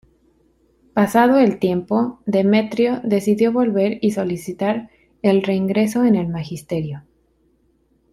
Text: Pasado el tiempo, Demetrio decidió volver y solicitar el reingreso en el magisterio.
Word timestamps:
Pasado 0.95 1.37
el 1.37 1.59
tiempo, 1.59 2.23
Demetrio 2.25 3.01
decidió 3.03 3.51
volver 3.51 3.99
y 4.01 4.13
solicitar 4.13 4.89
el 5.21 5.43
reingreso 5.43 6.05
en 6.05 6.15
el 6.15 6.27
magisterio. 6.27 7.03